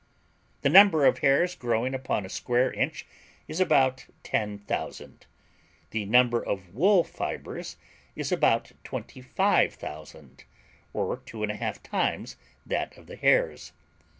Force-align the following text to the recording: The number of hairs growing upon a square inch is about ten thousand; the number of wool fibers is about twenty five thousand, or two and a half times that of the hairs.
The 0.63 0.69
number 0.69 1.05
of 1.05 1.19
hairs 1.19 1.53
growing 1.53 1.93
upon 1.93 2.25
a 2.25 2.29
square 2.29 2.73
inch 2.73 3.05
is 3.47 3.59
about 3.59 4.07
ten 4.23 4.57
thousand; 4.57 5.27
the 5.91 6.05
number 6.05 6.43
of 6.43 6.73
wool 6.73 7.03
fibers 7.03 7.77
is 8.15 8.31
about 8.31 8.71
twenty 8.83 9.21
five 9.21 9.75
thousand, 9.75 10.43
or 10.91 11.17
two 11.27 11.43
and 11.43 11.51
a 11.51 11.55
half 11.55 11.83
times 11.83 12.35
that 12.65 12.97
of 12.97 13.05
the 13.05 13.15
hairs. 13.15 13.73